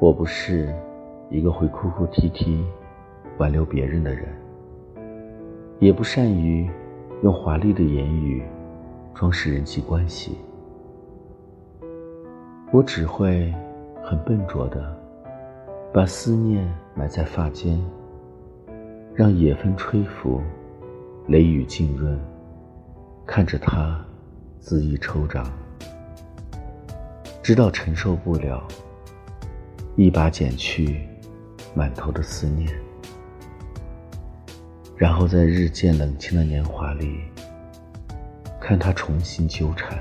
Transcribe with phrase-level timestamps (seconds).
[0.00, 0.74] 我不是
[1.28, 2.64] 一个会哭哭啼啼
[3.36, 4.26] 挽留别人的人，
[5.78, 6.66] 也不善于
[7.22, 8.42] 用华丽的言语
[9.12, 10.38] 装饰人际关系。
[12.72, 13.54] 我只会
[14.02, 14.98] 很笨拙的
[15.92, 17.78] 把思念埋在发间，
[19.14, 20.40] 让野风吹拂，
[21.26, 22.18] 雷雨浸润，
[23.26, 24.02] 看着它
[24.62, 25.44] 恣意抽长。
[27.42, 28.66] 直到承受不了，
[30.02, 31.06] 一把剪去
[31.74, 32.66] 满头的思念，
[34.96, 37.20] 然后在日渐冷清的年华里，
[38.58, 39.98] 看它重新纠缠。